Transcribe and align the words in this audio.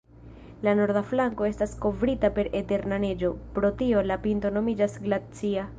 La 0.67 0.71
norda 0.77 1.03
flanko 1.09 1.47
estas 1.49 1.75
kovrita 1.85 2.33
per 2.39 2.49
eterna 2.63 3.01
neĝo, 3.07 3.33
pro 3.59 3.75
tio 3.83 4.05
la 4.13 4.21
pinto 4.27 4.57
nomiĝas 4.59 5.03
glacia. 5.07 5.67